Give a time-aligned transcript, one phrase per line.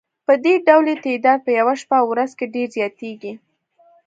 [0.25, 3.33] پدې ډول یې تعداد په یوه شپه او ورځ کې ډېر زیاتیږي.